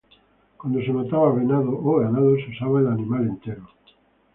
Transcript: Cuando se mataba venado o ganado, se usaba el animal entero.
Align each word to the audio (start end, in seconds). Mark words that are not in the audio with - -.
Cuando 0.57 0.81
se 0.81 0.91
mataba 0.91 1.31
venado 1.35 1.77
o 1.77 1.97
ganado, 1.97 2.35
se 2.35 2.47
usaba 2.49 2.79
el 2.79 2.87
animal 2.87 3.21
entero. 3.23 3.67